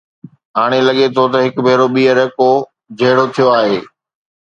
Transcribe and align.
هاڻ 0.57 0.71
لڳي 0.87 1.05
ٿو 1.15 1.23
ته 1.31 1.37
هڪ 1.45 1.55
ڀيرو 1.65 1.87
ٻيهر 1.95 2.17
ڪو 2.37 2.49
جهيڙو 2.99 3.25
ٿيو 3.33 3.47
آهي. 3.59 3.79